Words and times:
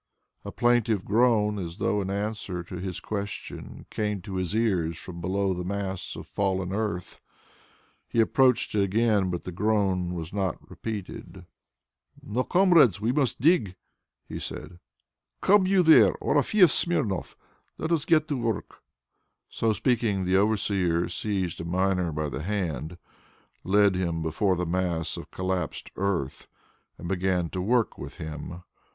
A 0.43 0.51
plaintive 0.51 1.05
groan 1.05 1.59
as 1.59 1.77
though 1.77 2.01
in 2.01 2.09
answer 2.09 2.63
to 2.63 2.77
his 2.77 2.99
question 2.99 3.85
came 3.91 4.19
to 4.23 4.37
his 4.37 4.55
ears 4.55 4.97
from 4.97 5.21
below 5.21 5.53
the 5.53 5.63
mass 5.63 6.15
of 6.15 6.25
fallen 6.25 6.73
earth. 6.73 7.21
He 8.07 8.19
approached 8.19 8.73
it 8.73 8.81
again, 8.81 9.29
but 9.29 9.43
the 9.43 9.51
groan 9.51 10.15
was 10.15 10.33
not 10.33 10.67
repeated. 10.67 11.45
"Now, 12.19 12.41
comrades, 12.41 12.99
we 12.99 13.11
must 13.11 13.41
dig!" 13.41 13.75
he 14.27 14.39
said. 14.39 14.79
"Come 15.39 15.67
you 15.67 15.83
there, 15.83 16.15
Orefieff 16.19 16.71
Smirnoff! 16.71 17.35
Let 17.77 17.91
us 17.91 18.03
get 18.03 18.27
to 18.29 18.35
work." 18.37 18.81
So 19.51 19.71
speaking, 19.71 20.25
the 20.25 20.35
overseer 20.35 21.09
seized 21.09 21.61
a 21.61 21.63
miner 21.63 22.11
by 22.11 22.27
the 22.29 22.41
hand, 22.41 22.97
led 23.63 23.93
him 23.93 24.23
before 24.23 24.55
the 24.55 24.65
mass 24.65 25.15
of 25.15 25.29
collapsed 25.29 25.91
earth 25.95 26.47
and 26.97 27.07
began 27.07 27.49
to 27.49 27.61
work 27.61 27.99
with 27.99 28.15
him. 28.15 28.63